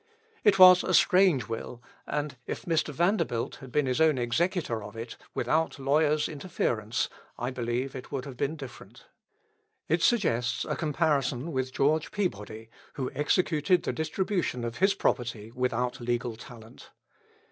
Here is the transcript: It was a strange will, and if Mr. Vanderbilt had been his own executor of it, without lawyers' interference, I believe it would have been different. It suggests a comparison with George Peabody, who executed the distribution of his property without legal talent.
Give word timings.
It 0.43 0.57
was 0.57 0.83
a 0.83 0.95
strange 0.95 1.47
will, 1.47 1.79
and 2.07 2.35
if 2.47 2.63
Mr. 2.65 2.91
Vanderbilt 2.91 3.57
had 3.57 3.71
been 3.71 3.85
his 3.85 4.01
own 4.01 4.17
executor 4.17 4.83
of 4.83 4.95
it, 4.95 5.15
without 5.35 5.77
lawyers' 5.77 6.27
interference, 6.27 7.07
I 7.37 7.51
believe 7.51 7.95
it 7.95 8.11
would 8.11 8.25
have 8.25 8.35
been 8.35 8.55
different. 8.55 9.05
It 9.87 10.01
suggests 10.01 10.65
a 10.65 10.75
comparison 10.75 11.51
with 11.51 11.71
George 11.71 12.09
Peabody, 12.11 12.71
who 12.93 13.11
executed 13.13 13.83
the 13.83 13.93
distribution 13.93 14.63
of 14.63 14.77
his 14.77 14.95
property 14.95 15.51
without 15.53 16.01
legal 16.01 16.35
talent. 16.35 16.89